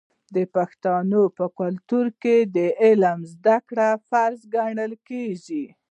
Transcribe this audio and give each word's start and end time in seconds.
د 0.35 0.37
پښتنو 0.55 1.23
په 1.37 1.45
کلتور 1.59 2.05
کې 2.21 2.35
د 2.55 2.57
علم 2.83 3.19
زده 3.33 3.57
کړه 3.69 3.89
فرض 4.09 4.39
ګڼل 4.55 4.91
کیږي. 5.07 5.65